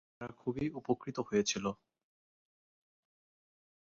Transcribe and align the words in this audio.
এর 0.03 0.07
ফলে 0.07 0.15
কৃষকেরা 0.31 0.39
খুবই 0.41 0.65
উপকৃত 0.79 1.17
হয়েছিল। 1.27 1.65